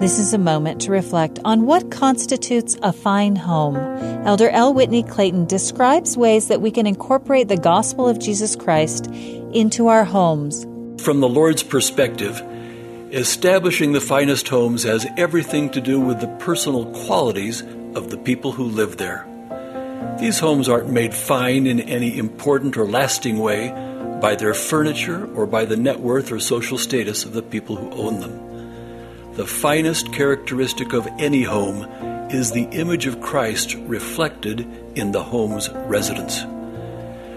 [0.00, 3.76] This is a moment to reflect on what constitutes a fine home.
[4.24, 4.72] Elder L.
[4.72, 10.04] Whitney Clayton describes ways that we can incorporate the gospel of Jesus Christ into our
[10.04, 10.64] homes.
[11.02, 12.40] From the Lord's perspective,
[13.10, 17.62] establishing the finest homes has everything to do with the personal qualities
[17.96, 19.26] of the people who live there.
[20.20, 23.70] These homes aren't made fine in any important or lasting way
[24.20, 27.90] by their furniture or by the net worth or social status of the people who
[27.90, 28.48] own them.
[29.38, 31.84] The finest characteristic of any home
[32.28, 36.42] is the image of Christ reflected in the home's residents.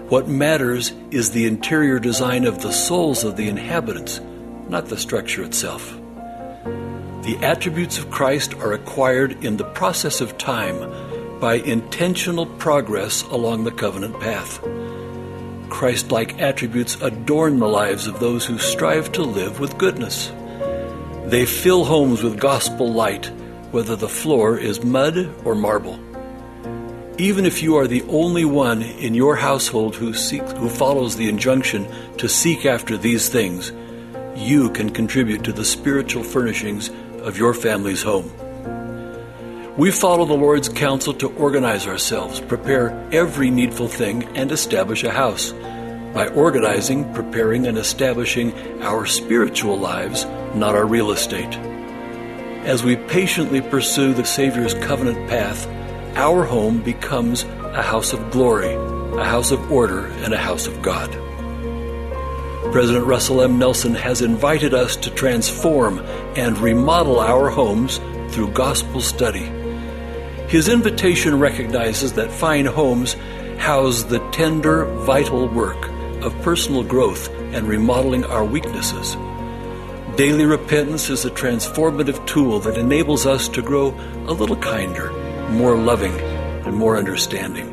[0.08, 4.20] What matters is the interior design of the souls of the inhabitants,
[4.68, 5.92] not the structure itself.
[7.22, 13.62] The attributes of Christ are acquired in the process of time by intentional progress along
[13.62, 14.60] the covenant path.
[15.70, 20.32] Christ like attributes adorn the lives of those who strive to live with goodness.
[21.32, 23.32] They fill homes with gospel light,
[23.70, 25.98] whether the floor is mud or marble.
[27.16, 31.30] Even if you are the only one in your household who, seeks, who follows the
[31.30, 33.72] injunction to seek after these things,
[34.36, 36.90] you can contribute to the spiritual furnishings
[37.22, 38.30] of your family's home.
[39.78, 45.10] We follow the Lord's counsel to organize ourselves, prepare every needful thing, and establish a
[45.10, 45.54] house.
[46.12, 51.54] By organizing, preparing, and establishing our spiritual lives, not our real estate.
[52.64, 55.66] As we patiently pursue the Savior's covenant path,
[56.16, 60.82] our home becomes a house of glory, a house of order, and a house of
[60.82, 61.10] God.
[62.72, 63.58] President Russell M.
[63.58, 65.98] Nelson has invited us to transform
[66.36, 69.50] and remodel our homes through gospel study.
[70.48, 73.14] His invitation recognizes that fine homes
[73.56, 75.91] house the tender, vital work
[76.22, 79.16] of personal growth and remodeling our weaknesses.
[80.16, 83.88] Daily repentance is a transformative tool that enables us to grow
[84.26, 85.10] a little kinder,
[85.50, 87.68] more loving, and more understanding.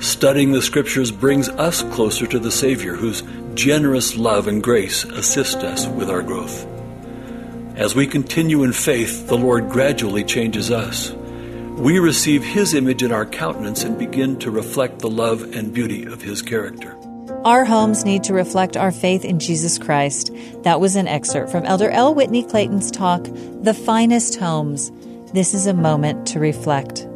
[0.00, 3.22] Studying the Scriptures brings us closer to the Savior, whose
[3.54, 6.66] generous love and grace assist us with our growth.
[7.76, 11.10] As we continue in faith, the Lord gradually changes us.
[11.10, 16.04] We receive His image in our countenance and begin to reflect the love and beauty
[16.04, 16.96] of His character.
[17.44, 20.30] Our homes need to reflect our faith in Jesus Christ.
[20.62, 22.14] That was an excerpt from Elder L.
[22.14, 23.24] Whitney Clayton's talk,
[23.62, 24.92] The Finest Homes.
[25.32, 27.06] This is a moment to reflect.